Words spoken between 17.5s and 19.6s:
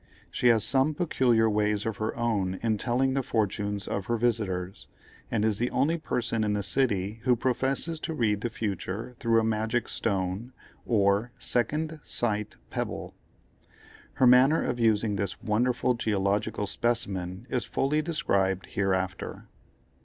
fully described hereafter.